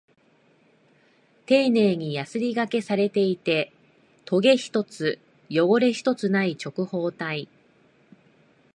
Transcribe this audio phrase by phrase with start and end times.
[1.45, 3.71] 丁寧にヤスリ掛けされていて、
[4.25, 5.19] トゲ一つ、
[5.51, 7.47] 汚れ一つない直方体。